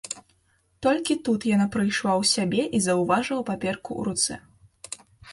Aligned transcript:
Толькі 0.85 1.17
тут 1.25 1.43
яна 1.49 1.67
прыйшла 1.75 2.13
ў 2.13 2.23
сябе 2.35 2.63
і 2.77 2.79
заўважыла 2.85 3.43
паперку 3.51 3.91
ў 3.99 4.07
руцэ. 4.07 4.35